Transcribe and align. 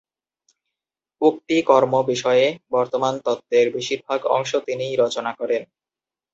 উক্তি 1.21 1.57
কর্ম 1.61 1.93
বিষয়ে 2.07 2.45
বর্তমান 2.71 3.13
তত্ত্বের 3.25 3.67
বেশির 3.75 3.99
ভাগ 4.07 4.19
অংশ 4.35 4.51
তিনিই 4.67 4.95
রচনা 4.95 5.31
করেন। 5.33 5.61